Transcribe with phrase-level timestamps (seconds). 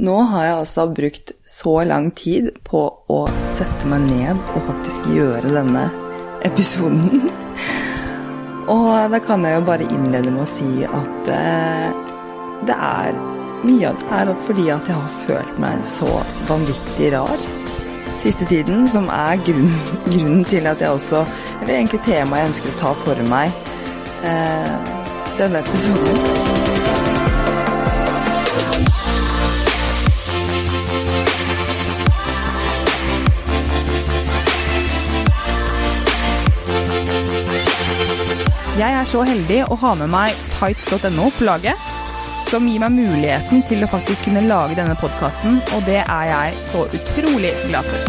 [0.00, 2.80] Nå har jeg altså brukt så lang tid på
[3.12, 5.82] å sette meg ned og faktisk gjøre denne
[6.46, 7.26] episoden.
[8.74, 11.90] Og da kan jeg jo bare innlede med å si at eh,
[12.64, 13.18] det er
[13.60, 16.08] mye av det er fordi at jeg har følt meg så
[16.48, 17.48] vanvittig rar
[18.20, 19.74] siste tiden, som er grunnen,
[20.12, 21.24] grunnen til at jeg også
[21.60, 23.52] Eller egentlig temaet jeg ønsker å ta for meg
[24.24, 24.94] eh,
[25.40, 26.39] denne episoden.
[39.00, 41.84] Jeg så heldig å ha med meg tights.no på laget,
[42.50, 46.58] som gir meg muligheten til å faktisk kunne lage denne podkasten, og det er jeg
[46.68, 48.02] så utrolig glad for.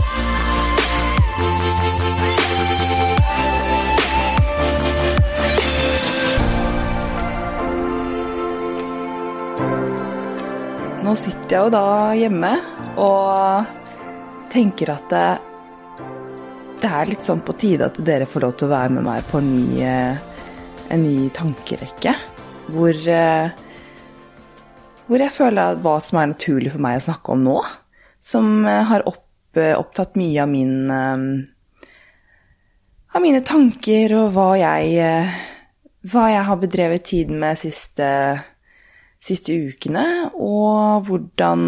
[11.06, 11.86] Nå sitter jeg jo da
[12.20, 12.50] hjemme
[13.06, 13.72] og
[14.52, 15.24] tenker at det,
[16.84, 19.32] det er litt sånn på tide at dere får lov til å være med meg
[19.32, 19.88] på en ny,
[20.92, 22.14] en ny tankerekke.
[22.72, 22.98] Hvor,
[25.08, 27.58] hvor jeg føler at hva som er naturlig for meg å snakke om nå,
[28.22, 29.26] som har opp,
[29.58, 30.92] opptatt mye av min
[33.12, 35.32] av mine tanker og hva jeg,
[36.12, 38.08] hva jeg har bedrevet tiden med siste,
[39.22, 41.64] siste ukene, og hvordan,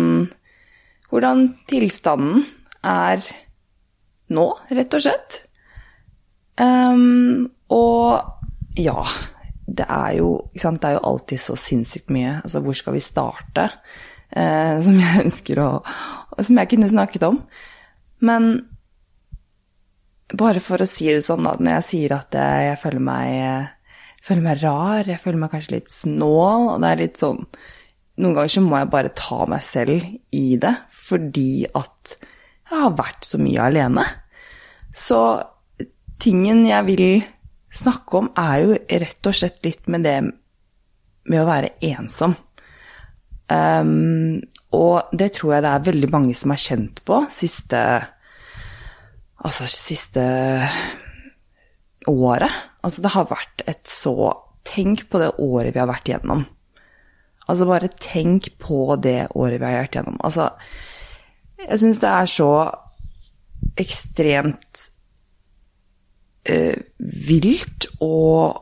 [1.12, 2.46] hvordan tilstanden
[2.84, 3.26] er
[4.34, 5.42] nå, rett og slett.
[6.60, 8.43] Um, og
[8.80, 9.04] ja,
[9.68, 12.42] det er jo Det er jo alltid så sinnssykt mye.
[12.44, 13.70] Altså, hvor skal vi starte?
[14.34, 15.70] Eh, som jeg ønsker å
[16.42, 17.42] Som jeg kunne snakket om.
[18.24, 18.68] Men
[20.34, 24.46] bare for å si det sånn, da, når jeg sier at jeg, føler, meg, føler
[24.48, 27.44] meg rar, jeg føler meg kanskje litt snål, og det er litt sånn
[28.24, 30.04] Noen ganger så må jeg bare ta meg selv
[30.38, 34.04] i det, fordi at jeg har vært så mye alene.
[34.94, 35.18] Så
[36.22, 37.02] tingen jeg vil
[37.74, 40.18] snakke om, er jo rett og slett litt med det
[41.30, 42.36] med å være ensom.
[43.52, 44.42] Um,
[44.74, 47.80] og det tror jeg det er veldig mange som har kjent på siste
[49.44, 50.22] Altså siste
[52.08, 52.54] året.
[52.80, 54.16] Altså det har vært et så
[54.64, 56.46] Tenk på det året vi har vært gjennom.
[57.52, 60.16] Altså bare tenk på det året vi har vært gjennom.
[60.24, 60.46] Altså
[61.60, 62.50] jeg syns det er så
[63.84, 64.86] ekstremt
[66.50, 68.60] uh, vilt og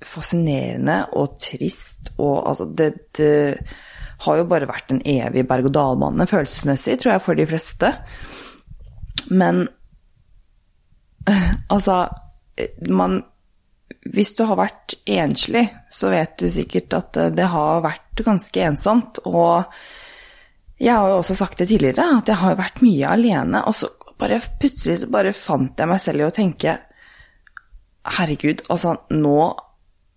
[0.00, 3.34] fascinerende og trist og altså det, det,
[4.20, 7.88] har jo bare vært en evig berg-og-dal-bane følelsesmessig, tror jeg, for de fleste.
[9.32, 9.62] Men
[11.74, 12.02] altså
[12.88, 13.22] man
[14.12, 19.18] Hvis du har vært enslig, så vet du sikkert at det har vært ganske ensomt.
[19.24, 19.64] og
[20.80, 23.60] jeg har jo også sagt det tidligere, at jeg har vært mye alene.
[23.68, 23.90] Og så
[24.20, 26.78] bare plutselig så bare fant jeg meg selv i å tenke
[28.08, 29.36] Herregud, altså nå,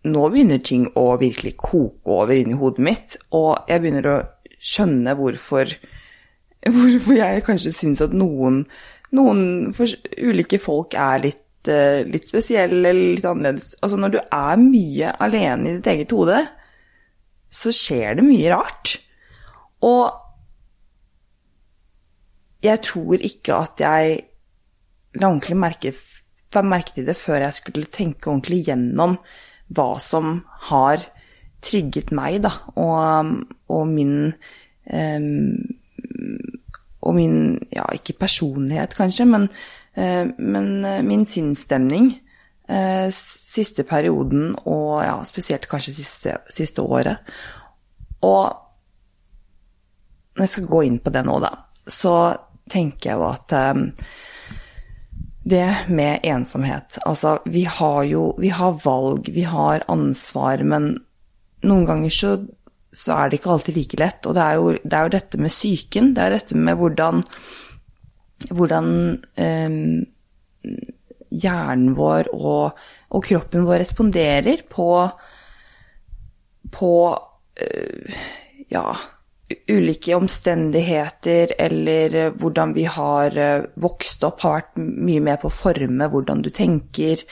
[0.08, 3.16] nå begynner ting å virkelig koke over inni hodet mitt.
[3.36, 4.18] Og jeg begynner å
[4.56, 5.76] skjønne hvorfor,
[6.76, 8.64] hvorfor jeg kanskje syns at noen,
[9.16, 11.40] noen ulike folk er litt,
[12.08, 13.74] litt spesielle eller litt annerledes.
[13.84, 16.42] Altså når du er mye alene i ditt eget hode,
[17.54, 18.98] så skjer det mye rart.
[19.84, 20.08] Og
[22.64, 24.20] jeg tror ikke at jeg
[25.20, 25.92] la ordentlig merke,
[26.62, 29.18] merke til det før jeg skulle tenke ordentlig gjennom
[29.74, 31.02] hva som har
[31.64, 33.32] trigget meg, da, og,
[33.72, 34.34] og min
[34.92, 35.56] um,
[37.04, 37.38] Og min
[37.74, 39.50] Ja, ikke personlighet, kanskje, men,
[39.98, 40.68] uh, men
[41.08, 42.14] min sinnsstemning
[42.70, 47.18] uh, siste perioden, og ja, spesielt kanskje siste, siste året.
[48.22, 48.54] Og
[50.36, 51.52] når jeg skal gå inn på det nå, da,
[51.88, 52.36] så
[52.72, 53.58] tenker jeg jo at
[55.44, 60.94] det med ensomhet Altså, vi har jo vi har valg, vi har ansvar, men
[61.64, 62.32] noen ganger så,
[62.92, 64.26] så er det ikke alltid like lett.
[64.28, 67.24] Og det er jo, det er jo dette med psyken, det er dette med hvordan,
[68.52, 68.90] hvordan
[69.40, 69.78] eh,
[71.44, 74.90] hjernen vår og, og, kroppen vår responderer på,
[76.72, 76.94] på
[77.64, 78.22] eh,
[78.74, 78.88] ja,
[79.72, 83.38] ulike omstendigheter eller hvordan vi har
[83.80, 87.24] vokst opp, har vært mye med på å forme hvordan du tenker,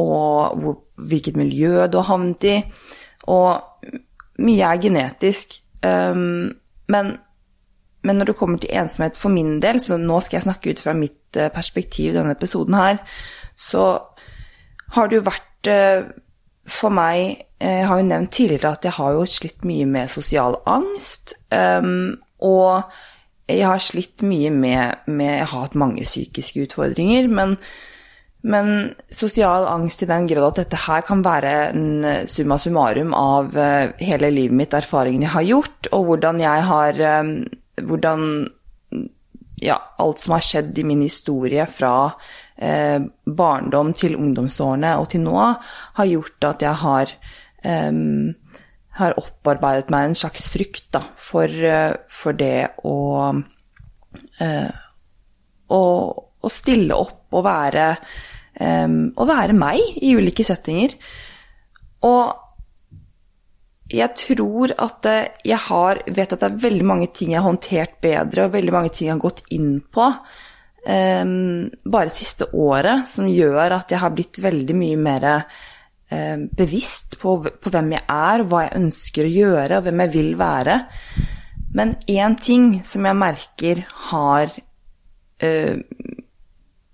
[0.00, 2.56] og hvor, hvilket miljø du har havnet i.
[3.30, 4.00] Og
[4.42, 5.58] mye er genetisk.
[5.84, 6.50] Um,
[6.90, 7.12] men,
[8.02, 10.82] men, når det kommer til ensomhet for min del, så nå skal jeg snakke ut
[10.82, 13.00] fra mitt perspektiv i denne episoden her,
[13.58, 13.86] så
[14.94, 15.70] har det jo vært
[16.66, 20.58] for meg Jeg har jo nevnt tidligere at jeg har jo slitt mye med sosial
[20.68, 21.34] angst.
[21.52, 22.82] Um, Og
[23.48, 27.56] jeg har slitt mye med, med Jeg har hatt mange psykiske utfordringer, men,
[28.42, 33.56] men sosial angst i den grad at dette her kan være en summa summarum av
[33.56, 37.36] eh, hele livet mitt, erfaringene jeg har gjort, og hvordan jeg har eh,
[37.74, 38.20] Hvordan
[39.62, 41.94] ja, alt som har skjedd i min historie fra
[42.56, 45.38] eh, barndom til ungdomsårene og til nå,
[45.98, 47.14] har gjort at jeg har
[47.64, 48.00] eh,
[48.98, 52.94] har opparbeidet meg en slags frykt da, for, eh, for det å,
[54.38, 54.70] eh,
[55.74, 55.82] å,
[56.14, 57.88] å stille opp og være,
[58.54, 60.94] eh, å være meg i ulike settinger.
[62.06, 62.43] Og
[63.94, 65.06] jeg tror at
[65.46, 68.74] jeg har Vet at det er veldig mange ting jeg har håndtert bedre, og veldig
[68.74, 70.08] mange ting jeg har gått inn på
[70.84, 77.18] um, bare siste året, som gjør at jeg har blitt veldig mye mer um, bevisst
[77.20, 80.78] på, på, hvem jeg er, hva jeg ønsker å gjøre, og hvem jeg vil være.
[81.74, 83.80] Men én ting som jeg merker
[84.10, 84.52] har
[85.42, 85.78] uh,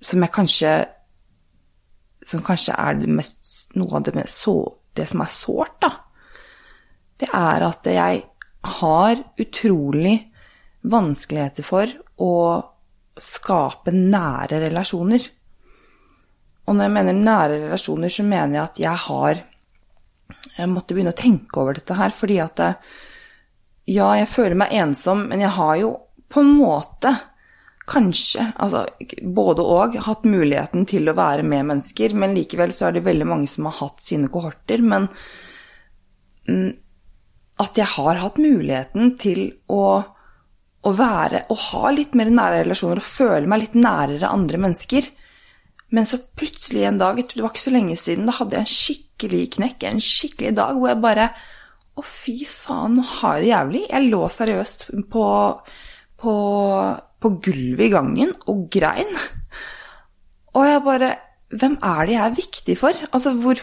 [0.01, 0.71] Som jeg kanskje
[2.25, 4.55] Som kanskje er det mest, noe av det, mest, så,
[4.97, 5.91] det som er sårt, da.
[7.21, 8.23] Det er at jeg
[8.81, 10.17] har utrolig
[10.91, 12.35] vanskeligheter for å
[13.21, 15.27] skape nære relasjoner.
[16.67, 19.47] Og når jeg mener nære relasjoner, så mener jeg at jeg har
[20.57, 22.61] Jeg måtte begynne å tenke over dette her, fordi at
[23.91, 25.91] Ja, jeg føler meg ensom, men jeg har jo
[26.31, 27.11] på en måte
[27.91, 28.85] kanskje, altså
[29.35, 33.27] både og, hatt muligheten til å være med mennesker, men likevel så er det veldig
[33.27, 34.85] mange som har hatt sine kohorter.
[34.87, 35.09] Men
[36.47, 36.71] mm,
[37.61, 39.85] at jeg har hatt muligheten til å,
[40.81, 45.09] å være og ha litt mer nære relasjoner og føle meg litt nærere andre mennesker.
[45.95, 48.75] Men så plutselig en dag, det var ikke så lenge siden, da hadde jeg en
[48.75, 51.33] skikkelig knekk, en skikkelig dag hvor jeg bare
[51.99, 53.81] Å, fy faen, nå har jeg det jævlig.
[53.91, 55.25] Jeg lå seriøst på,
[56.23, 56.35] på,
[57.21, 59.11] på gulvet i gangen og grein.
[60.55, 61.11] Og jeg bare
[61.51, 63.01] Hvem er det jeg er viktig for?
[63.11, 63.59] Altså, hvor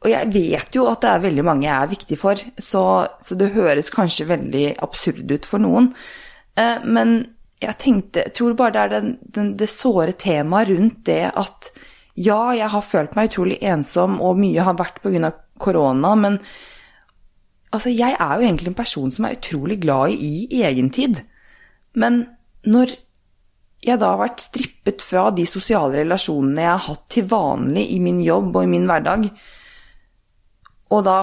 [0.00, 2.84] Og jeg vet jo at det er veldig mange jeg er viktig for, så,
[3.20, 5.90] så det høres kanskje veldig absurd ut for noen.
[6.56, 7.20] Eh, men
[7.60, 11.68] jeg tenkte Jeg tror bare det er den, den, det såre temaet rundt det at
[12.20, 15.30] ja, jeg har følt meg utrolig ensom, og mye har vært pga.
[15.60, 16.38] korona, men
[17.70, 21.20] altså, jeg er jo egentlig en person som er utrolig glad i, i egentid.
[21.94, 22.24] Men
[22.64, 22.96] når
[23.84, 28.00] jeg da har vært strippet fra de sosiale relasjonene jeg har hatt til vanlig i
[28.02, 29.30] min jobb og i min hverdag,
[30.90, 31.18] og da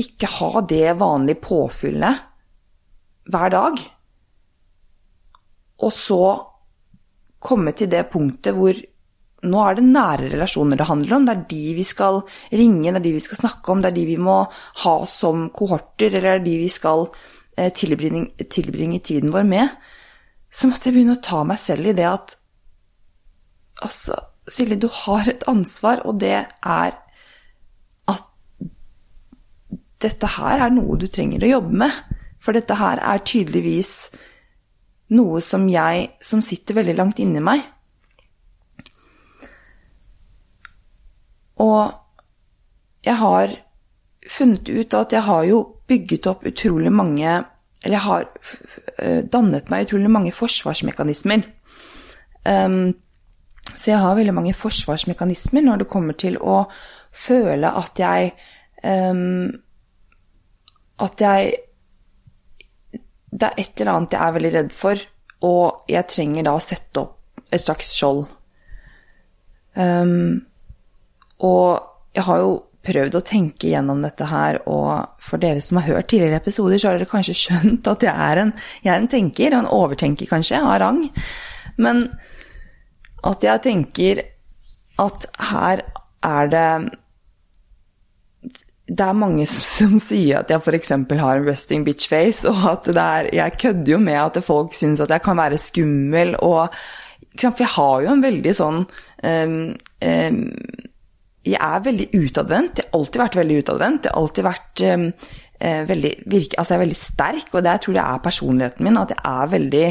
[0.00, 2.26] ikke ha det vanlige påfyllet
[3.30, 3.80] hver dag
[5.80, 6.22] og så
[7.40, 8.76] komme til det punktet hvor
[9.40, 11.24] nå er det nære relasjoner det handler om.
[11.24, 12.20] Det er de vi skal
[12.52, 14.42] ringe, det er de vi skal snakke om, det er de vi må
[14.82, 17.06] ha som kohorter, eller det er de vi skal
[17.56, 19.72] eh, tilbringe, tilbringe tiden vår med.
[20.52, 22.36] Så måtte jeg begynne å ta meg selv i det at
[23.80, 24.12] Altså,
[24.44, 26.96] Silje, du har et ansvar, og det er
[30.00, 31.96] dette her er noe du trenger å jobbe med.
[32.40, 33.94] For dette her er tydeligvis
[35.16, 37.64] noe som jeg som sitter veldig langt inni meg.
[41.60, 41.92] Og
[43.04, 43.52] jeg har
[44.30, 45.60] funnet ut at jeg har jo
[45.90, 47.44] bygget opp utrolig mange
[47.82, 48.26] Eller jeg har
[49.00, 51.46] eh, dannet meg utrolig mange forsvarsmekanismer.
[52.44, 52.92] Um,
[53.72, 56.66] så jeg har veldig mange forsvarsmekanismer når det kommer til å
[57.08, 58.34] føle at jeg
[58.84, 59.48] um,
[61.00, 61.58] At jeg
[63.30, 65.02] det er et eller annet jeg er veldig redd for,
[65.46, 68.24] og jeg trenger da å sette opp et slags skjold.
[69.78, 70.42] Um,
[71.46, 71.78] og
[72.16, 72.50] jeg har jo
[72.86, 76.90] prøvd å tenke gjennom dette her, og for dere som har hørt tidligere episoder, så
[76.90, 78.52] har dere kanskje skjønt at jeg er en,
[78.82, 81.02] jeg er en tenker, en overtenker kanskje, av rang.
[81.80, 82.08] Men
[83.26, 84.24] at jeg tenker
[85.00, 85.84] at her
[86.26, 86.70] er det
[88.90, 90.92] det er mange som, sier at jeg f.eks.
[90.92, 95.02] har en resting bitch face, og at er, jeg kødder jo med at folk syns
[95.04, 96.74] at jeg kan være skummel, og
[97.38, 99.52] For jeg har jo en veldig sånn um,
[100.02, 100.40] um,
[101.46, 102.80] Jeg er veldig utadvendt.
[102.80, 104.08] Jeg har alltid vært veldig utadvendt.
[104.08, 105.04] Jeg har alltid vært um,
[105.92, 108.98] veldig virke, Altså, jeg er veldig sterk, og det tror jeg er personligheten min.
[108.98, 109.86] At jeg er veldig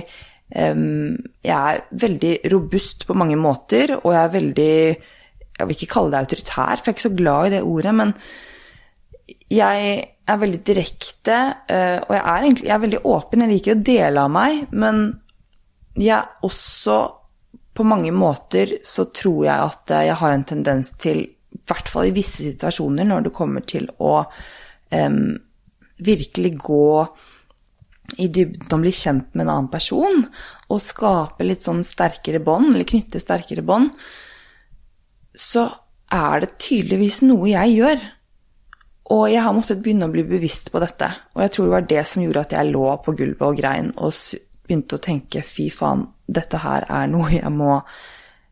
[0.50, 6.12] Jeg er veldig robust på mange måter, og jeg er veldig Jeg vil ikke kalle
[6.12, 8.15] det autoritær, for jeg er ikke så glad i det ordet, men
[9.50, 11.38] jeg er veldig direkte,
[11.70, 13.44] eh, og jeg er egentlig jeg er veldig åpen.
[13.44, 15.08] Jeg liker å dele av meg, men
[16.00, 17.00] jeg også
[17.79, 22.10] På mange måter så tror jeg at jeg har en tendens til, i hvert fall
[22.10, 24.25] i visse situasjoner, når det kommer til å
[24.91, 25.38] um,
[26.03, 26.89] virkelig gå
[28.20, 30.25] i dybden og bli kjent med en annen person,
[30.68, 33.94] og skape litt sånn sterkere bånd, eller knytte sterkere bånd,
[35.32, 35.70] så
[36.12, 38.08] er det tydeligvis noe jeg gjør.
[39.09, 41.07] Og jeg har måttet begynne å bli bevisst på dette.
[41.33, 43.89] Og jeg tror det var det som gjorde at jeg lå på gulvet og grein
[43.97, 44.13] og
[44.69, 47.79] begynte å tenke fy faen, dette her er noe jeg må,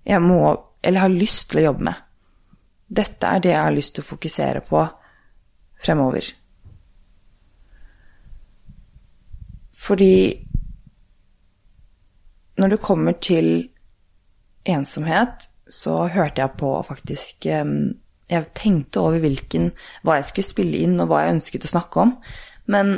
[0.07, 0.39] jeg må
[0.87, 2.03] Eller har lyst til å jobbe med.
[2.87, 4.83] Dette er det jeg har lyst til å fokusere på
[5.83, 6.29] fremover.
[9.73, 10.13] Fordi
[12.61, 13.49] når det kommer til
[14.65, 17.49] ensomhet, så hørte jeg på faktisk
[18.27, 19.69] Jeg tenkte over hvilken,
[20.03, 22.15] hva jeg skulle spille inn, og hva jeg ønsket å snakke om.
[22.67, 22.97] Men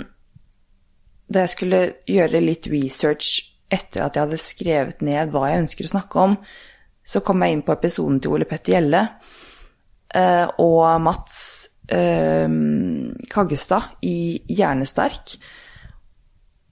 [1.30, 3.38] da jeg skulle gjøre litt research
[3.70, 6.36] etter at jeg hadde skrevet ned hva jeg ønsker å snakke om,
[7.06, 9.04] så kom jeg inn på episoden til Ole Petter Gjelle
[10.18, 11.38] eh, og Mats
[11.86, 12.50] eh,
[13.30, 14.20] Kaggestad i
[14.50, 15.38] Hjernesterk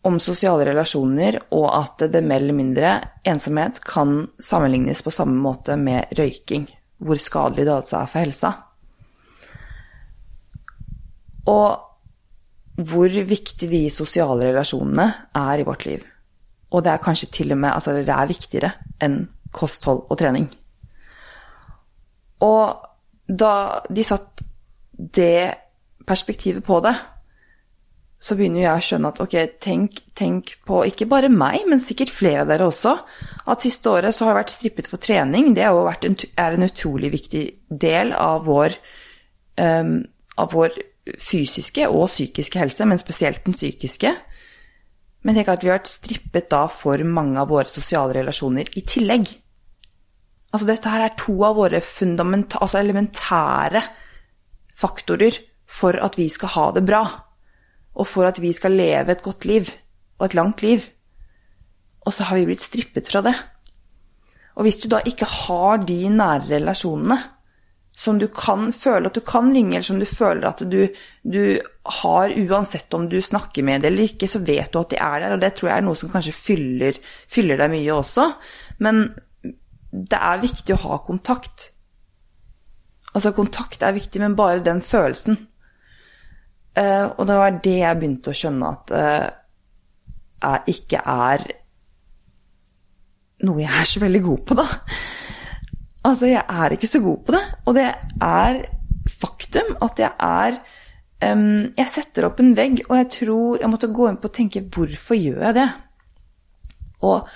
[0.08, 2.92] om sosiale relasjoner, og at det mer eller mindre
[3.28, 8.52] ensomhet kan sammenlignes på samme måte med røyking, hvor skadelig det altså er for helsa.
[11.48, 11.84] Og
[12.78, 16.04] hvor viktig de sosiale relasjonene er i vårt liv.
[16.72, 19.22] Og det er kanskje til og med altså det er viktigere enn
[19.56, 20.50] kosthold og trening.
[22.44, 22.84] Og
[23.28, 23.54] da
[23.90, 24.44] de satt
[24.94, 25.54] det
[26.08, 26.94] perspektivet på det,
[28.18, 32.14] så begynner jeg å skjønne at ok, tenk, tenk, på ikke bare meg, men sikkert
[32.14, 32.96] flere av dere også,
[33.48, 35.52] at siste året så har jeg vært strippet for trening.
[35.56, 38.76] Det vært er en utrolig viktig del av vår,
[39.62, 40.00] um,
[40.42, 40.80] av vår
[41.22, 44.16] fysiske og psykiske helse, men spesielt den psykiske.
[45.24, 48.84] Men tenk at vi har vært strippet da for mange av våre sosiale relasjoner i
[48.88, 49.30] tillegg.
[50.56, 53.82] Altså dette her er to av våre altså elementære
[54.78, 57.04] faktorer for at vi skal ha det bra.
[57.98, 59.70] Og for at vi skal leve et godt liv,
[60.18, 60.86] og et langt liv.
[62.06, 63.34] Og så har vi blitt strippet fra det.
[64.58, 67.18] Og hvis du da ikke har de nære relasjonene,
[67.98, 70.84] som du kan føle at du kan ringe, eller som du føler at du,
[71.26, 71.42] du,
[72.02, 75.24] har uansett om du snakker med det eller ikke, så vet du at de er
[75.24, 75.34] der.
[75.34, 77.00] Og det tror jeg er noe som kanskje fyller,
[77.32, 78.28] fyller deg mye også.
[78.86, 79.02] Men
[79.92, 81.72] det er viktig å ha kontakt.
[83.16, 85.40] Altså, kontakt er viktig, men bare den følelsen.
[86.78, 89.30] Uh, og det var det jeg begynte å skjønne at uh,
[90.38, 91.46] jeg ikke er
[93.48, 94.66] noe jeg er så veldig god på, da.
[96.08, 97.44] Altså, jeg er ikke så god på det.
[97.66, 97.86] Og det
[98.24, 98.62] er
[99.08, 100.58] faktum at jeg er
[101.34, 104.38] um, Jeg setter opp en vegg, og jeg tror jeg måtte gå inn på å
[104.38, 105.68] tenke hvorfor gjør jeg det?
[107.08, 107.30] Og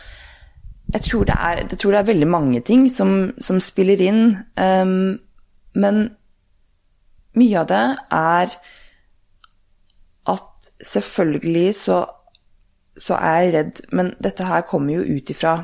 [0.92, 4.24] jeg tror det er, tror det er veldig mange ting som, som spiller inn.
[4.60, 5.20] Um,
[5.74, 6.02] men
[7.40, 8.56] mye av det er
[10.32, 12.02] at selvfølgelig så,
[12.98, 15.56] så er jeg redd Men dette her kommer jo ut ifra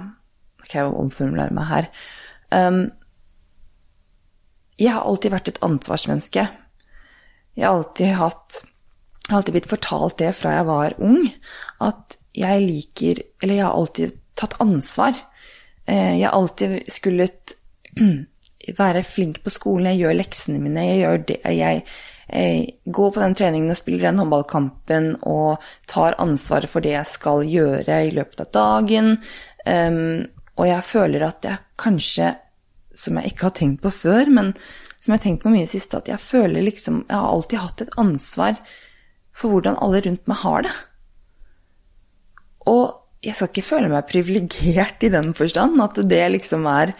[0.61, 1.85] Ok, jeg omformulerer meg her.
[2.51, 2.79] Um,
[4.77, 6.43] jeg har alltid vært et ansvarsmenneske.
[7.57, 11.23] Jeg har alltid hatt Jeg har alltid blitt fortalt det fra jeg var ung,
[11.83, 15.15] at jeg liker Eller jeg har alltid tatt ansvar.
[15.87, 17.55] Eh, jeg har alltid skullet
[18.77, 21.83] være flink på skolen, jeg gjør leksene mine, jeg gjør det jeg,
[22.27, 27.07] jeg går på den treningen og spiller den håndballkampen og tar ansvaret for det jeg
[27.07, 29.13] skal gjøre i løpet av dagen.
[30.57, 32.33] Og jeg føler at jeg kanskje
[32.97, 34.51] som jeg ikke har tenkt på før, men
[34.97, 37.61] som jeg har tenkt på mye i siste, at jeg føler liksom Jeg har alltid
[37.61, 38.57] hatt et ansvar
[39.37, 40.73] for hvordan alle rundt meg har det.
[42.67, 42.85] Og
[43.23, 46.93] jeg skal ikke føle meg privilegert i den forstand, at det liksom er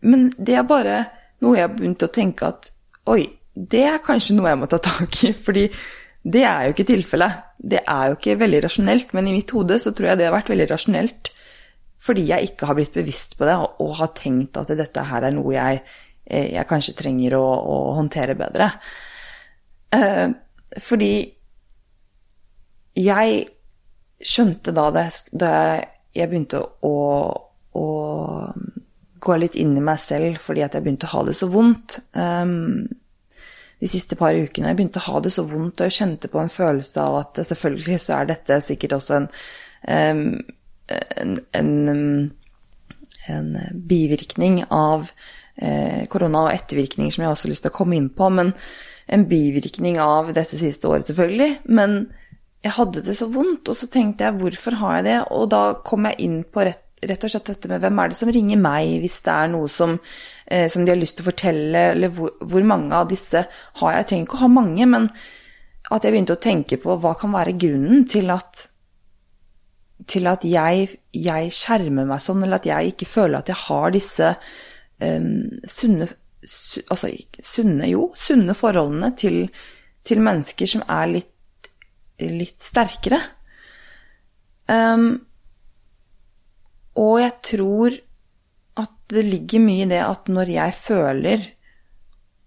[0.00, 1.04] Men det er bare
[1.40, 2.70] noe jeg har begynt å tenke at
[3.08, 5.68] oi, det er kanskje noe jeg må ta tak i, fordi
[6.24, 7.40] det er jo ikke tilfellet.
[7.58, 10.36] Det er jo ikke veldig rasjonelt, men i mitt hode så tror jeg det har
[10.36, 11.30] vært veldig rasjonelt
[12.04, 15.32] fordi jeg ikke har blitt bevisst på det og har tenkt at dette her er
[15.32, 15.78] noe jeg,
[16.26, 18.66] eh, jeg kanskje trenger å, å håndtere bedre.
[19.94, 20.26] Eh,
[20.84, 21.14] fordi
[23.00, 23.38] jeg
[24.24, 25.52] skjønte da det, da
[26.14, 26.94] jeg begynte å,
[27.74, 27.86] å,
[29.24, 31.96] gå litt inn i meg selv fordi at jeg begynte å ha det så vondt
[32.12, 32.84] um,
[33.82, 34.70] de siste par ukene.
[34.70, 37.42] Jeg begynte å ha det så vondt, og jeg kjente på en følelse av at
[37.48, 39.32] selvfølgelig så er dette sikkert også en
[39.86, 42.32] en, en,
[43.28, 45.10] en bivirkning av
[45.56, 48.28] eh, korona og ettervirkninger som jeg også har lyst til å komme inn på.
[48.32, 48.52] Men
[49.06, 51.50] en bivirkning av dette siste året, selvfølgelig.
[51.64, 51.98] Men
[52.64, 55.18] jeg hadde det så vondt, og så tenkte jeg hvorfor har jeg det?
[55.36, 58.18] Og da kom jeg inn på rett, rett og slett dette med hvem er det
[58.18, 59.96] som ringer meg hvis det er noe som,
[60.46, 63.44] eh, som de har lyst til å fortelle, eller hvor, hvor, mange av disse
[63.80, 63.98] har jeg?
[63.98, 65.08] Jeg trenger ikke å ha mange, men
[65.92, 68.68] at jeg begynte å tenke på hva kan være grunnen til at
[70.10, 73.92] til at jeg, jeg, skjermer meg sånn, eller at jeg ikke føler at jeg har
[73.94, 74.32] disse
[75.00, 75.28] eh,
[75.70, 76.08] sunne
[76.44, 77.08] su, Altså
[77.40, 79.46] sunne, jo, sunne forholdene til,
[80.04, 81.70] til mennesker som er litt,
[82.20, 83.20] litt sterkere.
[84.68, 85.24] Um,
[87.00, 87.96] og jeg tror
[88.80, 91.50] at det ligger mye i det at når jeg føler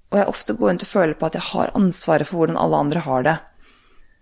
[0.07, 2.77] Og jeg ofte går rundt og føler på at jeg har ansvaret for hvordan alle
[2.79, 3.35] andre har det,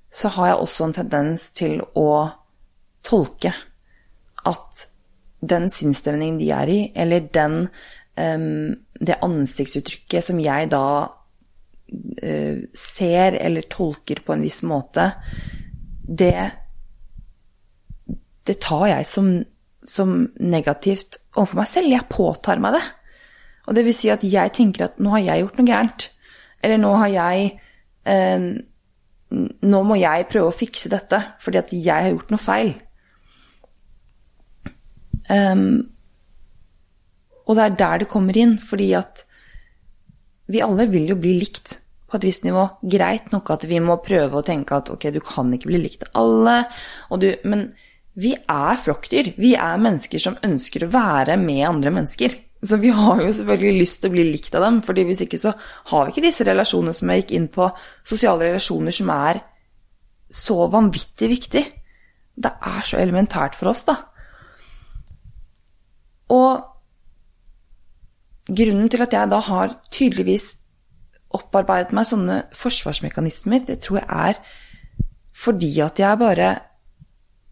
[0.09, 2.09] så har jeg også en tendens til å
[3.05, 3.51] tolke
[4.49, 4.85] at
[5.45, 7.67] den sinnsstemningen de er i, eller den,
[8.97, 15.11] det ansiktsuttrykket som jeg da uh, ser eller tolker på en viss måte,
[16.01, 16.33] det,
[18.49, 19.35] det tar jeg som,
[19.89, 21.93] som negativt overfor meg selv.
[21.93, 22.83] Jeg påtar meg det.
[23.65, 26.07] Og det vil si at jeg tenker at nå har jeg gjort noe gærent.
[26.65, 27.51] Eller nå har jeg
[28.09, 28.47] eh,
[29.35, 32.69] Nå må jeg prøve å fikse dette fordi at jeg har gjort noe feil.
[35.25, 35.81] Um,
[37.49, 39.23] og det er der det kommer inn, fordi at
[40.53, 42.67] vi alle vil jo bli likt på et visst nivå.
[42.85, 46.05] Greit nok at vi må prøve å tenke at ok, du kan ikke bli likt
[46.07, 46.55] av alle,
[47.21, 47.67] du, men
[48.15, 49.33] vi er flokkdyr.
[49.39, 52.35] Vi er mennesker som ønsker å være med andre mennesker.
[52.65, 55.39] Så vi har jo selvfølgelig lyst til å bli likt av dem, fordi hvis ikke
[55.41, 55.51] så
[55.91, 57.67] har vi ikke disse relasjonene som jeg gikk inn på,
[58.07, 59.41] sosiale relasjoner som er
[60.33, 61.63] så vanvittig viktig.
[62.35, 63.99] Det er så elementært for oss, da.
[66.33, 66.63] Og
[68.49, 70.53] grunnen til at jeg da har tydeligvis
[71.35, 74.39] opparbeidet meg sånne forsvarsmekanismer, det tror jeg er
[75.35, 76.49] fordi at jeg bare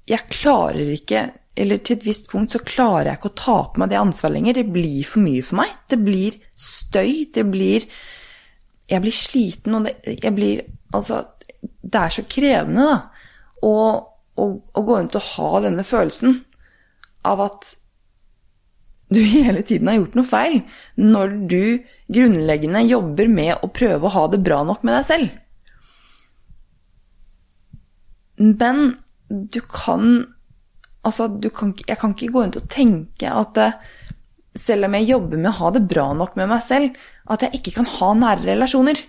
[0.09, 3.81] Jeg klarer ikke Eller til et visst punkt så klarer jeg ikke å ta på
[3.81, 4.57] meg det ansvaret lenger.
[4.57, 5.75] Det blir for mye for meg.
[5.85, 7.29] Det blir støy.
[7.29, 7.85] Det blir
[8.89, 11.23] Jeg blir sliten, og det, jeg blir Altså,
[11.81, 12.97] det er så krevende, da,
[13.65, 13.77] å,
[14.37, 16.35] å, gå rundt og ha denne følelsen
[17.25, 17.71] av at
[19.13, 20.59] du hele tiden har gjort noe feil
[20.99, 21.63] når du
[22.13, 25.39] grunnleggende jobber med å prøve å ha det bra nok med deg selv.
[28.43, 28.95] Men
[29.33, 30.25] du kan
[31.03, 33.73] Altså, du kan, jeg kan ikke gå rundt og tenke at eh,
[34.55, 36.95] selv om jeg jobber med å ha det bra nok med meg selv,
[37.27, 39.01] at jeg ikke kan ha nære relasjoner.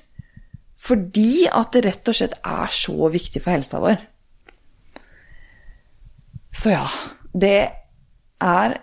[0.75, 4.03] Fordi at det rett og slett er så viktig for helsa vår.
[6.55, 6.83] Så ja,
[7.31, 7.61] det
[8.43, 8.77] er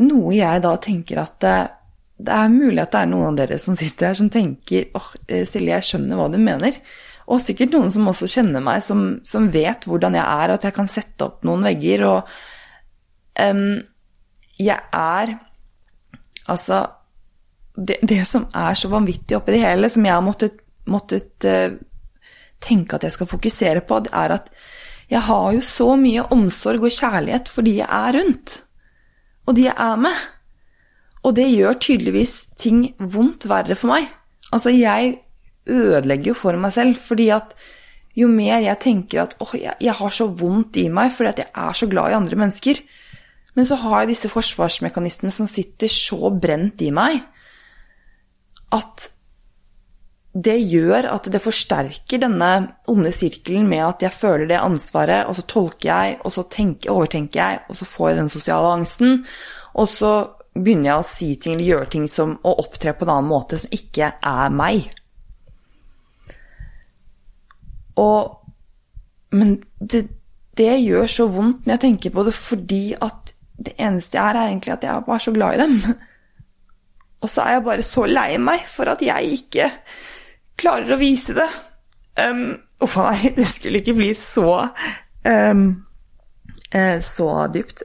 [0.00, 1.56] noe jeg da tenker at det,
[2.16, 5.04] det, er mulig at det er noen av dere som sitter her som tenker åh,
[5.04, 6.76] oh, Silje, jeg skjønner hva du mener.
[7.26, 10.68] Og sikkert noen som også kjenner meg, som, som vet hvordan jeg er, og at
[10.68, 12.04] jeg kan sette opp noen vegger.
[12.10, 12.36] Og
[13.42, 13.68] um,
[14.62, 15.36] jeg er
[16.46, 16.76] Altså
[17.74, 21.74] det, det, som er så vanvittig oppi det hele, som jeg har måttet, måttet uh,
[22.62, 24.46] tenke at jeg skal fokusere på, det er at
[25.10, 28.60] jeg har jo så mye omsorg og kjærlighet for de jeg er rundt
[29.46, 30.24] og de jeg er med.
[31.26, 34.10] Og det gjør tydeligvis ting vondt verre for meg.
[34.54, 35.16] Altså, jeg
[35.66, 37.56] ødelegger jo for meg selv, fordi at
[38.16, 41.42] jo mer jeg tenker at åh, jeg, jeg, har så vondt i meg fordi at
[41.42, 42.80] jeg er så glad i andre mennesker,
[43.56, 47.20] men så har jeg disse forsvarsmekanismene som sitter så brent i meg
[48.76, 49.10] at
[50.36, 52.50] det gjør at det forsterker denne
[52.92, 56.92] onde sirkelen med at jeg føler det ansvaret, og så tolker jeg, og så tenker,
[56.92, 59.22] overtenker jeg, og så får jeg den sosiale angsten.
[59.80, 60.12] Og så
[60.52, 63.60] begynner jeg å si ting eller gjøre ting som å opptre på en annen måte
[63.62, 64.90] som ikke er meg.
[67.96, 68.42] Og
[69.36, 70.06] Men det,
[70.56, 74.36] det gjør så vondt når jeg tenker på det, fordi at det eneste jeg er,
[74.38, 75.74] er egentlig at jeg er så glad i dem.
[77.24, 79.70] Og så er jeg bare så lei meg for at jeg ikke
[80.60, 81.48] klarer å vise det.
[82.20, 82.46] Um,
[82.84, 84.68] Uff a meg, det skulle ikke bli så
[85.24, 85.64] um,
[86.76, 87.82] uh, Så dypt.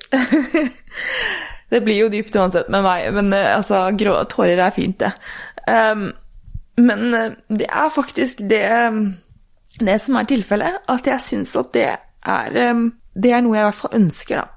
[1.72, 5.14] det blir jo dypt uansett med meg, men uh, altså, grå tårer er fint, det.
[5.68, 6.10] Um,
[6.82, 8.66] men uh, det er faktisk det,
[9.90, 12.58] det som er tilfellet, at jeg syns at det er
[13.12, 14.48] Det er noe jeg i hvert fall ønsker, da.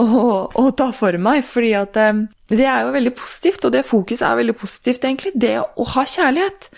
[0.00, 4.38] Å, ta for meg, fordi at det er jo veldig positivt, og det fokuset er
[4.40, 5.32] veldig positivt, egentlig.
[5.34, 6.68] Det å ha kjærlighet.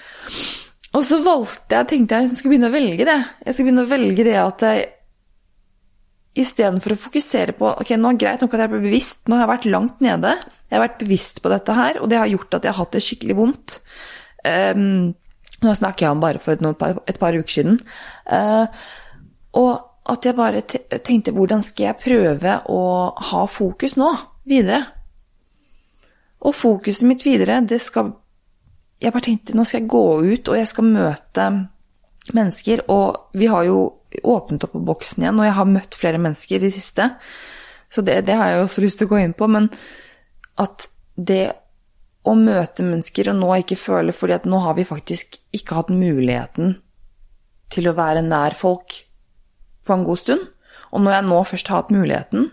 [0.93, 3.21] Og så valgte jeg, tenkte jeg, jeg skulle begynne å velge det.
[3.47, 4.91] Jeg skal begynne å velge det at jeg
[6.43, 9.37] istedenfor å fokusere på ok, nå er det greit nok at jeg ble bevisst, nå
[9.37, 10.33] har jeg vært langt nede,
[10.69, 12.97] jeg har vært bevisst på dette her, og det har gjort at jeg har hatt
[12.97, 13.75] det skikkelig vondt.
[14.43, 15.13] Um,
[15.63, 17.79] nå snakker jeg om bare for et, et par uker siden.
[18.27, 18.67] Uh,
[19.59, 20.63] og at jeg bare
[21.07, 22.83] tenkte hvordan skal jeg prøve å
[23.31, 24.11] ha fokus nå,
[24.49, 24.83] videre?
[26.43, 28.17] Og fokuset mitt videre, det skal
[29.03, 31.45] Jeg bare tenkte nå skal jeg gå ut, og jeg skal møte
[32.31, 33.79] mennesker, og vi har jo
[34.23, 37.09] åpnet opp på boksen igjen, og jeg har møtt flere mennesker i det siste,
[37.91, 39.67] så det, det har jeg også lyst til å gå inn på, men
[40.63, 40.87] at
[41.19, 41.49] det
[42.23, 45.93] å møte mennesker og nå ikke føle fordi at nå har vi faktisk ikke hatt
[45.95, 46.77] muligheten
[47.73, 49.01] til å være nær folk
[49.83, 50.45] på en god stund.
[50.93, 52.51] Og når jeg nå først har hatt muligheten,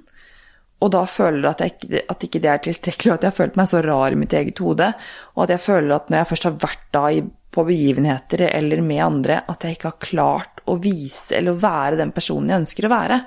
[0.79, 3.57] og da føler at, jeg, at ikke det er tilstrekkelig, og at jeg har følt
[3.59, 4.87] meg så rar i mitt eget hode,
[5.35, 7.03] og at jeg føler at når jeg først har vært da
[7.49, 11.99] på begivenheter eller med andre, at jeg ikke har klart å vise eller å være
[11.99, 13.19] den personen jeg ønsker å være,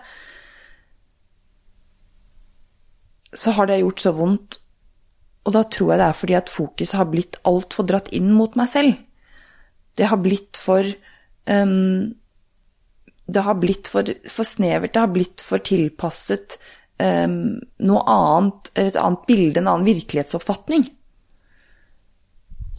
[3.42, 4.58] så har det gjort så vondt.
[5.42, 8.54] Og da tror jeg det er fordi at fokuset har blitt altfor dratt inn mot
[8.58, 8.94] meg selv.
[9.98, 10.86] Det har blitt for
[11.50, 12.12] um,
[13.26, 16.58] Det har blitt for, for, snevert, det har blitt for tilpasset
[17.02, 20.86] um, noe annet, et annet bilde, en annen virkelighetsoppfatning.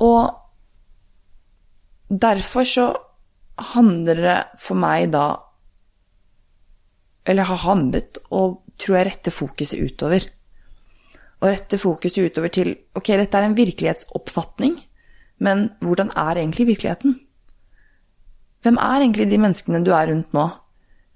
[0.03, 0.33] Og
[2.09, 2.87] derfor så
[3.73, 5.25] handler det for meg da
[7.29, 10.25] Eller har handlet, og tror jeg retter fokuset utover.
[11.43, 14.77] Og rette fokuset utover til ok, dette er en virkelighetsoppfatning,
[15.43, 17.17] men hvordan er egentlig virkeligheten?
[18.63, 20.45] Hvem er egentlig de menneskene du er rundt nå?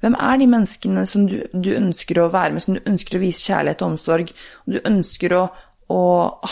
[0.03, 3.21] Hvem er de menneskene som du, du ønsker å være med, som du ønsker å
[3.23, 4.33] vise kjærlighet og omsorg,
[4.65, 5.45] og du ønsker å,
[5.89, 6.01] å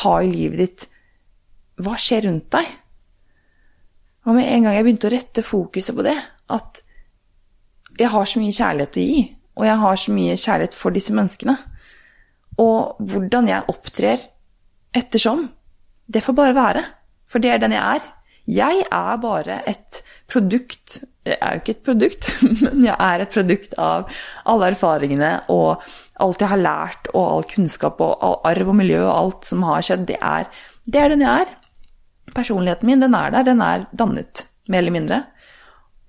[0.05, 0.87] ha i livet ditt?
[1.83, 2.71] Hva skjer rundt deg?
[4.25, 6.15] Og med en gang jeg begynte å rette fokuset på det,
[6.55, 6.81] at
[7.99, 9.21] jeg har så mye kjærlighet å gi,
[9.55, 11.57] og jeg har så mye kjærlighet for disse menneskene,
[12.61, 14.21] og hvordan jeg opptrer
[14.95, 15.47] ettersom,
[16.07, 16.83] det får bare være,
[17.27, 18.05] for det er den jeg er.
[18.45, 22.27] Jeg er bare et produkt Jeg er jo ikke et produkt,
[22.61, 24.11] men jeg er et produkt av
[24.45, 25.81] alle erfaringene og
[26.21, 29.65] alt jeg har lært, og all kunnskap og all arv og miljø og alt som
[29.65, 30.05] har skjedd.
[30.11, 30.45] Det er,
[30.85, 31.55] det er den jeg er.
[32.37, 33.47] Personligheten min, den er der.
[33.49, 35.19] Den er dannet, mer eller mindre.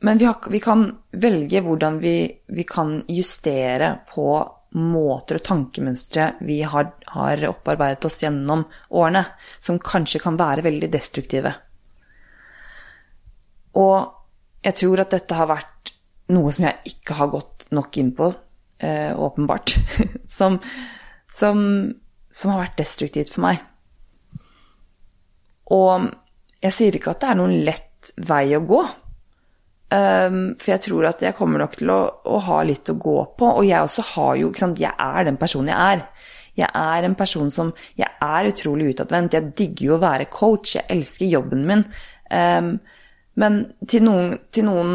[0.05, 0.85] Men vi, har, vi kan
[1.17, 2.17] velge hvordan vi,
[2.53, 4.29] vi kan justere på
[4.77, 9.25] måter og tankemønstre vi har, har opparbeidet oss gjennom årene,
[9.61, 11.55] som kanskje kan være veldig destruktive.
[13.77, 15.93] Og jeg tror at dette har vært
[16.35, 18.31] noe som jeg ikke har gått nok inn på,
[18.79, 19.77] eh, åpenbart,
[20.39, 20.59] som,
[21.31, 21.59] som,
[22.29, 23.63] som, har vært destruktivt for meg.
[25.73, 26.09] Og
[26.63, 28.83] jeg sier ikke at det er noen lett vei å gå.
[29.87, 33.19] Um, for jeg tror at jeg kommer nok til å, å, ha litt å gå
[33.39, 33.51] på.
[33.61, 36.03] Og jeg også har jo Jeg er den personen jeg er.
[36.57, 39.35] Jeg er en person som Jeg er utrolig utadvendt.
[39.35, 40.77] Jeg digger jo å være coach.
[40.77, 41.87] Jeg elsker jobben min.
[42.31, 42.79] Um,
[43.37, 44.93] men til noen, til noen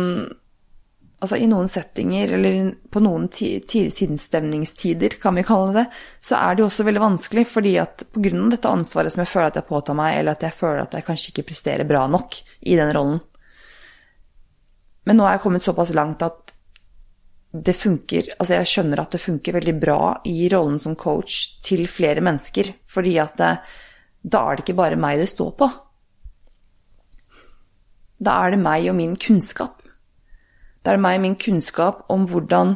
[1.21, 5.83] Altså i noen settinger, eller på noen sinnsstemningstider, kan vi kalle det,
[6.17, 8.31] så er det jo også veldig vanskelig, fordi at pga.
[8.49, 11.05] dette ansvaret som jeg føler at jeg påtar meg, eller at jeg føler at jeg
[11.05, 13.21] kanskje ikke presterer bra nok i den rollen
[15.07, 16.51] Men nå er jeg kommet såpass langt at
[17.51, 21.83] det funker Altså jeg skjønner at det funker veldig bra i rollen som coach til
[21.91, 23.49] flere mennesker, fordi at det,
[24.23, 25.67] da er det ikke bare meg det står på.
[28.21, 29.81] Da er det meg og min kunnskap.
[30.81, 32.75] Da er det meg og min kunnskap om hvordan,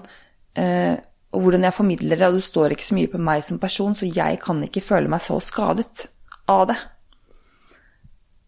[0.57, 0.97] eh,
[1.31, 4.09] hvordan jeg formidler det, og det står ikke så mye på meg som person, så
[4.09, 6.07] jeg kan ikke føle meg så skadet
[6.49, 6.77] av det.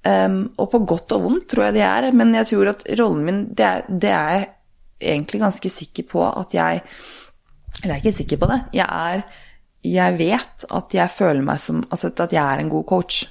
[0.07, 3.23] Um, og på godt og vondt tror jeg det er, men jeg tror at rollen
[3.25, 4.45] min, det er, det er jeg
[5.15, 6.81] egentlig ganske sikker på at jeg
[7.81, 8.59] Eller jeg er ikke sikker på det.
[8.73, 9.23] Jeg er
[9.83, 13.25] Jeg vet at jeg føler meg som Altså at jeg er en god coach.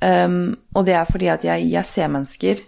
[0.00, 2.60] Um, og det er fordi at jeg, jeg ser mennesker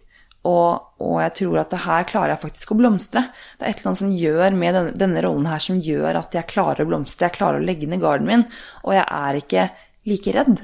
[0.47, 3.25] og, og, jeg tror at det her klarer jeg faktisk å blomstre.
[3.59, 6.37] Det er et eller annet som gjør med denne, denne, rollen her som gjør at
[6.39, 7.27] jeg klarer å blomstre.
[7.27, 8.45] Jeg klarer å legge ned garden min,
[8.85, 9.67] og jeg er ikke
[10.09, 10.63] like redd.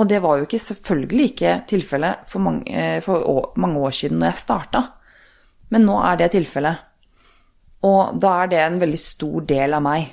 [0.00, 4.32] Og det var jo ikke selvfølgelig ikke tilfellet for, eh, for mange år siden når
[4.32, 4.82] jeg starta.
[5.70, 6.76] Men nå er det tilfellet.
[7.82, 10.06] Og da er det en veldig stor del av meg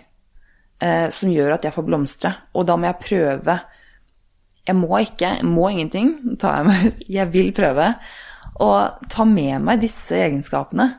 [0.81, 2.33] eh, som gjør at jeg får blomstre.
[2.53, 3.59] Og da må jeg prøve
[4.69, 6.11] jeg må ikke, jeg må ingenting.
[6.35, 7.93] Jeg, meg, jeg vil prøve
[8.59, 8.71] å
[9.09, 10.89] ta med meg disse egenskapene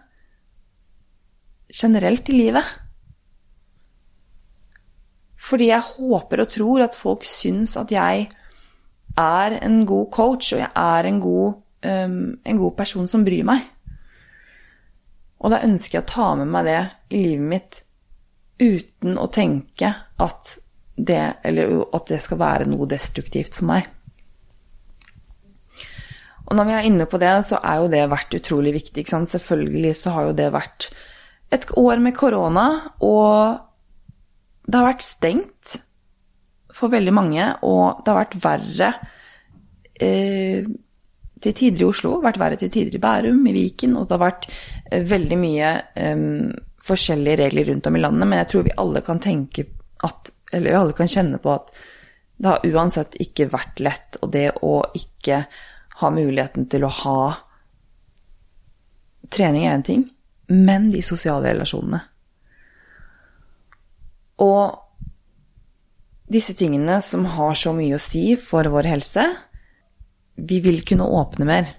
[1.71, 2.77] generelt i livet.
[5.40, 8.27] Fordi jeg håper og tror at folk syns at jeg
[9.18, 13.46] er en god coach, og jeg er en god, um, en god person som bryr
[13.46, 13.66] meg.
[15.40, 16.81] Og da ønsker jeg å ta med meg det
[17.16, 17.81] i livet mitt
[18.61, 20.57] uten å tenke at
[21.01, 23.88] det, at det skal være noe destruktivt for meg.
[26.51, 29.07] Og når vi er inne på det, så er jo det vært utrolig viktig.
[29.07, 30.90] Selvfølgelig så har jo det vært
[31.55, 32.66] et år med korona,
[33.01, 33.61] og
[34.66, 35.79] det har vært stengt
[36.81, 38.90] for veldig mange, og det har vært verre
[40.01, 40.66] eh,
[41.40, 44.25] til tider i Oslo, vært verre til tider i Bærum, i Viken, og det har
[44.25, 46.27] vært eh, veldig mye eh,
[46.81, 49.69] forskjellige regler rundt om i landet, men jeg tror vi alle kan tenke
[50.07, 51.69] at Eller vi alle kan kjenne på at
[52.40, 55.45] det har uansett ikke vært lett, og det å ikke
[56.01, 57.21] ha muligheten til å ha
[59.31, 60.01] Trening er én ting,
[60.51, 62.01] men de sosiale relasjonene.
[64.43, 64.80] Og
[66.31, 69.25] disse tingene som har så mye å si for vår helse,
[70.40, 71.73] vi vil kunne åpne mer.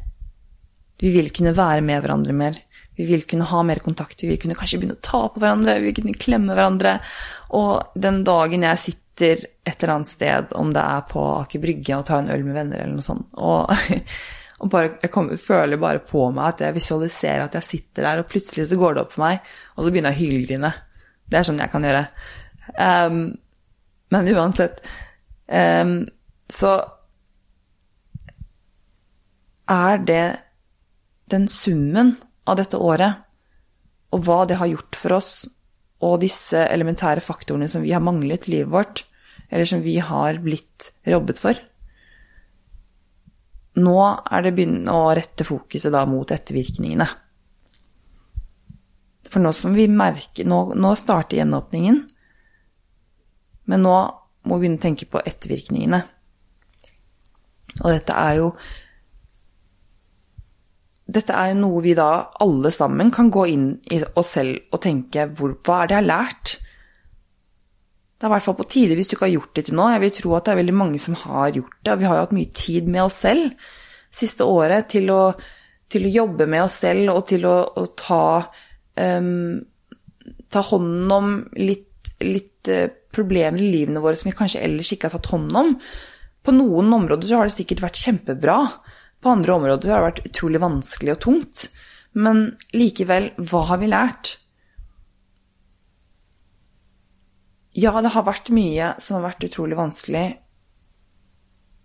[1.02, 2.60] Vi vil kunne være med hverandre mer.
[2.98, 4.20] Vi vil kunne ha mer kontakt.
[4.22, 6.98] Vi vil kunne kanskje begynne å ta på hverandre, vi vil kunne klemme hverandre.
[7.58, 11.98] Og den dagen jeg sitter et eller annet sted, om det er på Aker Brygge
[11.98, 13.72] og tar en øl med venner eller noe sånt, og,
[14.62, 18.22] og bare, jeg kommer, føler bare på meg at jeg visualiserer at jeg sitter der,
[18.22, 20.74] og plutselig så går det opp for meg, og så begynner jeg å hylgrine.
[21.32, 22.06] Det er sånn jeg kan gjøre.
[22.78, 23.22] Um,
[24.12, 24.82] men uansett
[25.48, 26.02] um,
[26.52, 26.74] så
[29.72, 30.26] er det
[31.32, 33.24] den summen av dette året,
[34.12, 35.32] og hva det har gjort for oss,
[36.02, 39.04] og disse elementære faktorene som vi har manglet i livet vårt,
[39.52, 41.60] eller som vi har blitt jobbet for.
[43.80, 47.08] Nå er det begynnende å rette fokuset da mot ettervirkningene.
[49.32, 52.02] For nå som vi merker Nå, nå starter gjenåpningen,
[53.72, 53.96] men nå
[54.48, 56.02] må vi begynne å tenke på ettervirkningene.
[57.82, 58.54] Og dette er jo
[61.12, 62.10] dette er jo noe vi da
[62.44, 66.04] alle sammen kan gå inn i oss selv og tenke hvor, hva er det jeg
[66.04, 66.54] har lært?
[68.16, 69.88] Det er i hvert fall på tide hvis du ikke har gjort det til nå.
[69.92, 71.98] Jeg vil tro at det er veldig mange som har gjort det.
[72.00, 73.72] Vi har jo hatt mye tid med oss selv
[74.12, 75.22] siste året til å,
[75.92, 78.26] til å jobbe med oss selv og til å, å ta,
[79.00, 79.58] um,
[80.52, 81.91] ta hånden om litt,
[82.26, 85.76] litt uh, problemer i livene våre som vi kanskje ellers ikke har tatt hånd om.
[86.42, 88.58] På noen områder så har det sikkert vært kjempebra.
[89.22, 91.66] På andre områder har det vært utrolig vanskelig og tungt.
[92.18, 94.36] Men likevel, hva har vi lært?
[97.72, 100.26] Ja, det har vært mye som har vært utrolig vanskelig,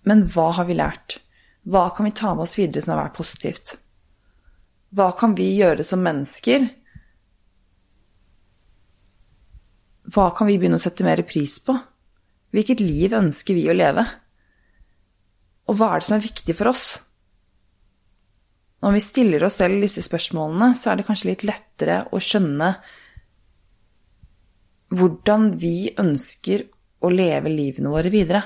[0.07, 1.18] men hva har vi lært?
[1.66, 3.77] Hva kan vi ta med oss videre som har vært positivt?
[4.94, 6.68] Hva kan vi gjøre som mennesker?
[10.12, 11.75] Hva kan vi begynne å sette mer pris på?
[12.55, 14.05] Hvilket liv ønsker vi å leve?
[15.66, 16.87] Og hva er det som er viktig for oss?
[18.85, 22.71] Når vi stiller oss selv disse spørsmålene, så er det kanskje litt lettere å skjønne
[24.95, 26.69] hvordan vi ønsker
[27.03, 28.45] å leve livene våre videre.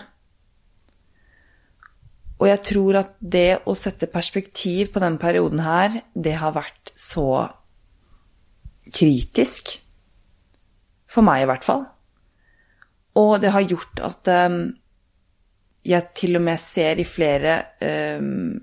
[2.41, 6.95] Og jeg tror at det å sette perspektiv på denne perioden her, det har vært
[6.97, 7.29] så
[8.97, 9.77] kritisk.
[11.11, 11.87] For meg, i hvert fall.
[13.19, 14.61] Og det har gjort at um,
[15.87, 17.57] jeg til og med ser i flere
[18.21, 18.61] um,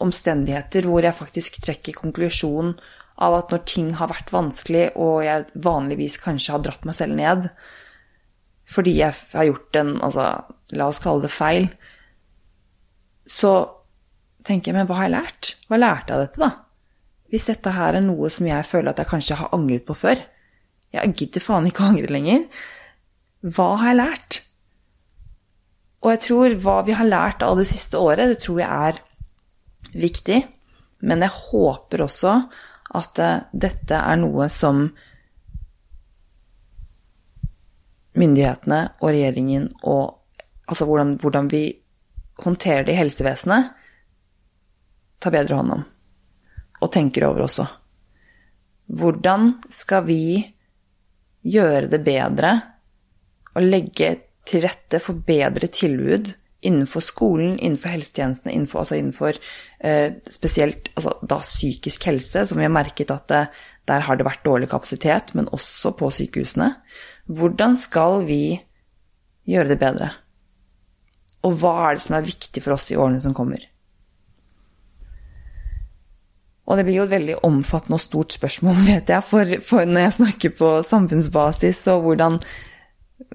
[0.00, 2.72] omstendigheter hvor jeg faktisk trekker konklusjonen
[3.20, 7.18] av at når ting har vært vanskelig, og jeg vanligvis kanskje har dratt meg selv
[7.18, 7.50] ned
[8.70, 10.24] fordi jeg har gjort en altså,
[10.78, 11.64] La oss kalle det feil.
[13.26, 13.50] Så
[14.46, 15.48] tenker jeg, men hva har jeg lært?
[15.66, 16.50] Hva lærte jeg av dette, da?
[17.34, 20.22] Hvis dette her er noe som jeg føler at jeg kanskje har angret på før
[20.94, 22.46] Jeg gidder faen ikke å angre lenger.
[23.46, 24.40] Hva har jeg lært?
[26.00, 29.00] Og jeg tror hva vi har lært av det siste året, det tror jeg er
[30.00, 30.40] viktig.
[31.06, 32.34] Men jeg håper også
[33.00, 34.88] at eh, dette er noe som
[38.18, 40.16] myndighetene og regjeringen og
[40.70, 41.64] Altså hvordan, hvordan vi
[42.44, 43.72] håndterer det i helsevesenet,
[45.18, 45.80] tar bedre hånd om.
[46.78, 47.64] Og tenker over også.
[48.86, 50.20] Hvordan skal vi
[51.46, 52.52] gjøre det bedre
[53.56, 54.12] og legge
[54.48, 59.36] til rette for bedre tilbud innenfor skolen, innenfor helsetjenestene, innenfor, altså innenfor
[59.80, 63.44] eh, spesielt altså, da psykisk helse, som vi har merket at det,
[63.88, 66.74] der har det vært dårlig kapasitet, men også på sykehusene.
[67.32, 68.60] Hvordan skal vi
[69.48, 70.10] gjøre det bedre?
[71.48, 73.64] Og hva er det som er viktig for oss i årene som kommer?
[76.70, 80.06] Og det blir jo et veldig omfattende og stort spørsmål, vet jeg, for, for når
[80.06, 82.40] jeg snakker på samfunnsbasis, og hvordan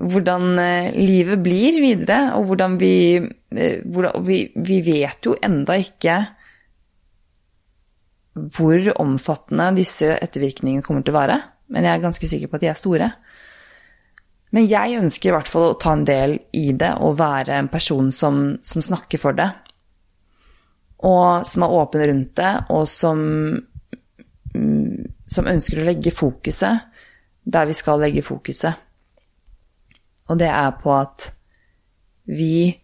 [0.01, 5.77] hvordan eh, livet blir videre, og hvordan vi eh, hvordan, vi, vi, vet jo enda
[5.79, 6.17] ikke
[8.35, 11.37] hvor omfattende disse ettervirkningene kommer til å være.
[11.71, 13.11] Men jeg er ganske sikker på at de er store.
[14.55, 17.69] Men jeg ønsker i hvert fall å ta en del i det og være en
[17.71, 19.47] person som, som snakker for det.
[21.05, 23.19] Og som er åpen rundt det, og som,
[24.55, 26.91] mm, som ønsker å legge fokuset
[27.45, 28.73] der vi skal legge fokuset.
[30.25, 31.29] Og det er på at
[32.25, 32.81] vi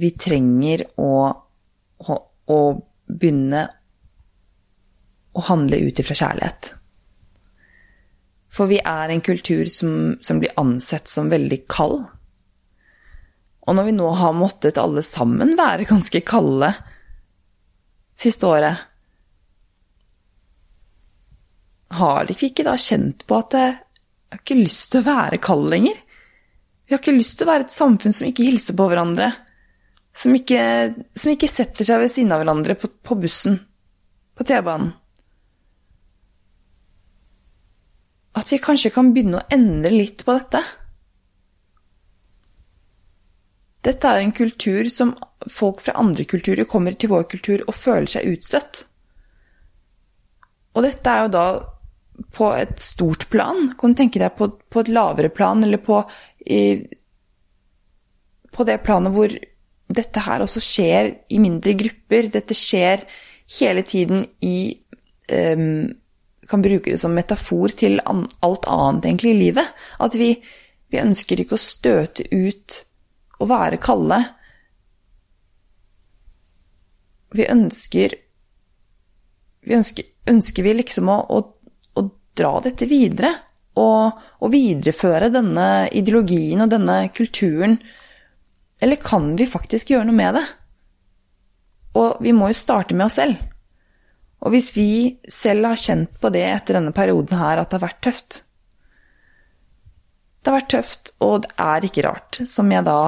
[0.00, 1.12] Vi trenger å,
[2.06, 2.58] å,
[3.10, 3.62] begynne
[5.34, 6.68] å handle ut ifra kjærlighet.
[8.54, 12.06] For vi er en kultur som, som, blir ansett som veldig kald.
[13.70, 16.72] Og når vi nå har måttet alle sammen være ganske kalde
[18.18, 18.80] siste året,
[21.94, 25.70] har de ikke da kjent på at jeg har ikke lyst til å være kald
[25.70, 26.02] lenger?
[26.86, 29.30] Vi har ikke lyst til å være et samfunn som ikke hilser på hverandre.
[30.10, 30.62] Som ikke,
[31.14, 33.60] som ikke setter seg ved siden av hverandre på, på bussen,
[34.34, 34.90] på T-banen.
[38.34, 40.64] At vi kanskje kan begynne å endre litt på dette.
[43.86, 45.14] Dette er en kultur som
[45.48, 48.82] folk fra andre kulturer kommer til vår kultur og føler seg utstøtt.
[50.76, 51.46] Og dette er jo da
[52.36, 53.70] på et stort plan.
[53.78, 56.02] Kan du tenke deg på, på et lavere plan, eller på,
[56.44, 56.82] i,
[58.52, 59.32] på det planet hvor
[59.90, 62.28] dette her også skjer i mindre grupper.
[62.36, 63.06] Dette skjer
[63.58, 64.60] hele tiden i
[65.32, 65.88] um,
[66.50, 69.68] Kan bruke det som metafor til an, alt annet egentlig i livet.
[70.02, 70.32] At vi,
[70.90, 72.80] vi ønsker ikke å støte ut
[73.40, 74.20] og være kalde.
[77.36, 78.18] Vi ønsker
[79.60, 82.02] Vi ønsker, ønsker vi liksom å, å
[82.36, 83.34] dra dette videre.
[83.80, 87.76] Og, og videreføre denne ideologien og denne kulturen.
[88.80, 90.46] Eller kan vi faktisk gjøre noe med det?
[92.00, 93.38] Og vi må jo starte med oss selv.
[94.40, 94.90] Og hvis vi
[95.28, 98.42] selv har kjent på det etter denne perioden her, at det har vært tøft
[100.40, 103.00] Det har vært tøft, og det er ikke rart, som jeg da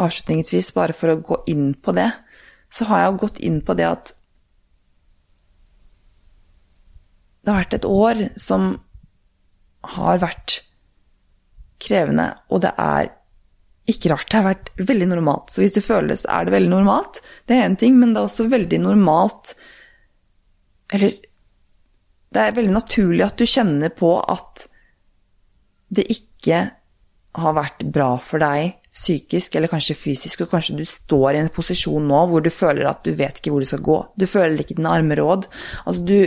[0.00, 2.10] Avslutningsvis, bare for å gå inn på det,
[2.74, 4.14] så har jeg gått inn på det at
[7.44, 8.70] det har vært et år som
[9.94, 10.62] har vært
[11.84, 13.10] krevende, og det er
[13.90, 14.30] ikke rart.
[14.30, 15.52] Det har vært veldig normalt.
[15.52, 17.20] Så hvis det føles, er det veldig normalt.
[17.44, 19.54] Det er én ting, men det er også veldig normalt
[20.94, 21.16] Eller
[22.34, 24.64] det er veldig naturlig at du kjenner på at
[25.94, 26.58] det ikke
[27.38, 31.50] har vært bra for deg psykisk eller kanskje fysisk, og kanskje du står i en
[31.54, 33.98] posisjon nå hvor du føler at du vet ikke hvor du skal gå.
[34.14, 35.48] Du føler ikke dine arme råd.
[35.84, 36.18] Altså, du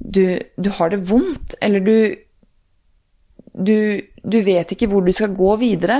[0.00, 0.24] du,
[0.56, 2.14] du har det vondt, eller du,
[3.52, 3.76] du
[4.24, 5.98] Du vet ikke hvor du skal gå videre.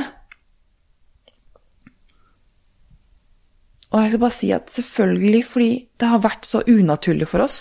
[3.90, 7.60] Og jeg skal bare si at selvfølgelig fordi det har vært så unaturlig for oss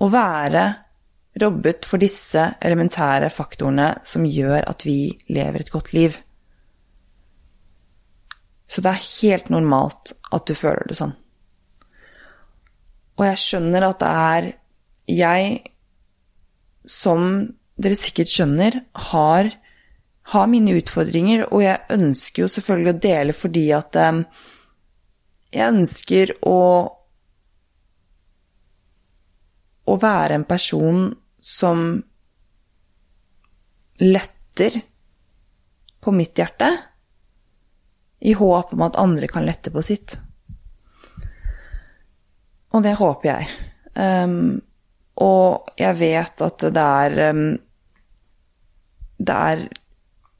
[0.00, 0.64] å være
[1.38, 6.16] robbet for disse elementære faktorene som gjør at vi lever et godt liv.
[8.70, 11.14] Så det er helt normalt at du føler det sånn.
[13.18, 14.50] Og jeg skjønner at det er
[15.10, 15.56] jeg,
[16.88, 17.24] som
[17.80, 18.78] dere sikkert skjønner,
[19.10, 19.50] har,
[20.32, 24.22] har mine utfordringer, og jeg ønsker jo selvfølgelig å dele fordi at um,
[25.50, 26.58] jeg ønsker å
[29.90, 32.02] å være en person som
[34.00, 34.80] letter
[36.00, 36.70] på mitt hjerte,
[38.20, 40.18] i håp om at andre kan lette på sitt.
[42.70, 43.48] Og det håper jeg.
[43.96, 44.60] Um,
[45.20, 47.58] og jeg vet at det er um,
[49.18, 49.68] Det er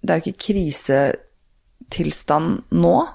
[0.00, 3.06] Det er jo ikke krisetilstand nå.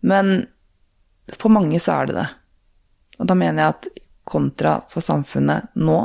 [0.00, 0.48] Men
[1.36, 2.28] for mange så er det det.
[3.18, 3.88] Og da mener jeg at
[4.28, 5.98] kontra for samfunnet nå,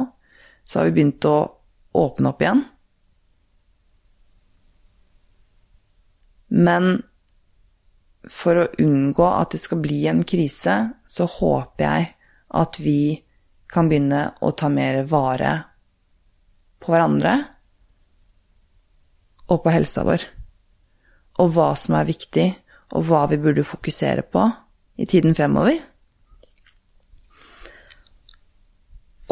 [0.63, 1.38] så har vi begynt å
[1.99, 2.63] åpne opp igjen.
[6.54, 6.95] Men
[8.30, 10.76] for å unngå at det skal bli en krise,
[11.10, 12.10] så håper jeg
[12.54, 13.17] at vi
[13.73, 15.54] kan begynne å ta mer vare
[16.84, 17.34] på hverandre
[19.49, 20.28] og på helsa vår.
[21.41, 22.47] Og hva som er viktig,
[22.93, 24.45] og hva vi burde fokusere på
[25.02, 25.80] i tiden fremover.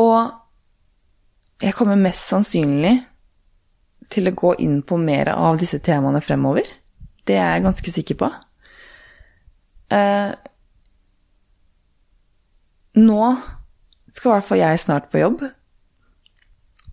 [0.01, 2.95] Og jeg kommer mest sannsynlig
[4.11, 6.65] til å gå inn på mer av disse temaene fremover.
[7.27, 8.31] Det er jeg ganske sikker på.
[9.93, 10.31] Eh,
[12.99, 13.21] nå
[14.11, 15.45] skal i hvert fall jeg snart på jobb.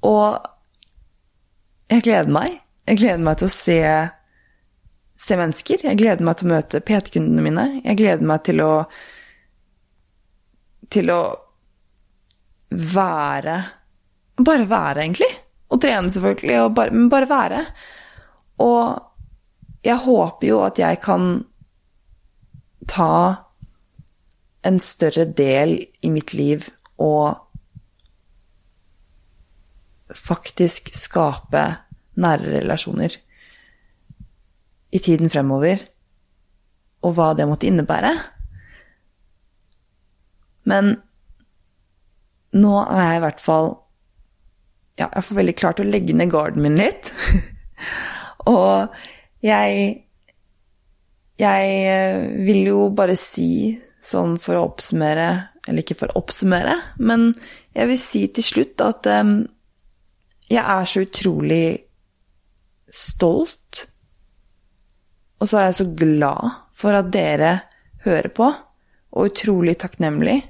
[0.07, 0.39] Og
[1.91, 2.61] jeg gleder meg.
[2.89, 3.81] Jeg gleder meg til å se,
[5.19, 5.89] se mennesker.
[5.89, 7.67] Jeg gleder meg til å møte PT-kundene mine.
[7.83, 8.73] Jeg gleder meg til å
[10.89, 11.21] til å
[12.71, 13.63] være
[14.39, 15.27] Bare være, egentlig.
[15.69, 17.65] Og trene, selvfølgelig, og bare, men bare være.
[18.63, 19.03] Og
[19.85, 21.45] jeg håper jo at jeg kan
[22.87, 23.35] ta
[24.63, 27.35] en større del i mitt liv og
[30.15, 31.65] faktisk skape
[32.15, 33.19] nære relasjoner.
[34.93, 35.83] i tiden fremover,
[37.05, 38.15] og hva det måtte innebære.
[40.65, 40.95] Men
[42.59, 43.71] nå er jeg i hvert fall
[44.99, 47.13] Ja, jeg får veldig klart å legge ned garden min litt.
[48.53, 48.95] og
[49.45, 50.05] jeg
[51.39, 55.29] Jeg eh, vil jo bare si, sånn for å oppsummere
[55.69, 57.31] Eller ikke for å oppsummere, men
[57.77, 59.35] jeg vil si til slutt at um,
[60.49, 61.67] jeg er så utrolig
[62.91, 63.85] stolt.
[65.39, 67.53] Og så er jeg så glad for at dere
[68.07, 68.49] hører på,
[69.13, 70.41] og utrolig takknemlig.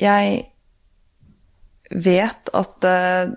[0.00, 0.38] Jeg
[1.90, 3.34] vet at uh,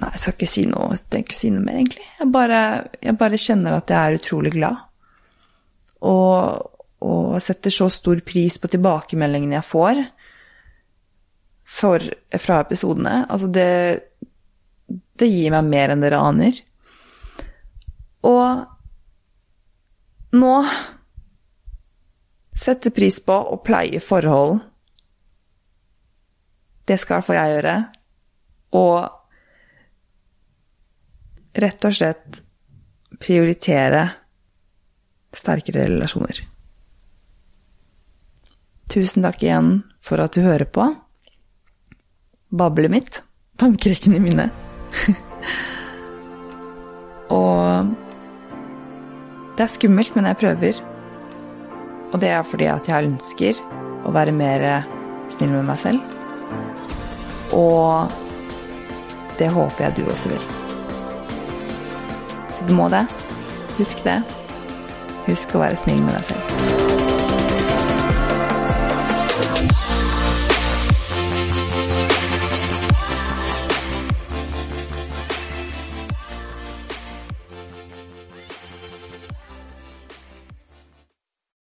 [0.00, 2.06] Nei, jeg skal ikke si noe, jeg si noe mer, egentlig.
[2.16, 2.60] Jeg bare,
[3.04, 4.78] jeg bare kjenner at jeg er utrolig glad.
[6.08, 10.00] Og, og setter så stor pris på tilbakemeldingene jeg får
[11.68, 12.06] for,
[12.40, 13.26] fra episodene.
[13.28, 13.68] Altså, det,
[15.20, 16.62] det gir meg mer enn dere aner.
[18.24, 18.64] Og
[20.40, 20.54] nå
[22.60, 24.60] setter pris på og pleie forhold.
[26.84, 27.76] Det skal i hvert fall jeg gjøre.
[28.80, 28.96] Og
[31.60, 32.42] rett og slett
[33.20, 34.02] prioritere
[35.36, 36.40] sterkere relasjoner.
[38.90, 40.94] Tusen takk igjen for at du hører på.
[42.50, 43.22] Bablet mitt.
[43.60, 44.50] Tankerekkene mine.
[47.38, 47.86] og
[49.54, 50.74] det er skummelt, men jeg prøver.
[52.10, 53.60] Og det er fordi at jeg ønsker
[54.06, 54.66] å være mer
[55.30, 56.16] snill med meg selv.
[57.54, 58.10] Og
[59.38, 60.46] det håper jeg du også vil.
[62.56, 63.06] Så du må det.
[63.78, 64.20] Husk det.
[65.30, 66.89] Husk å være snill med deg selv.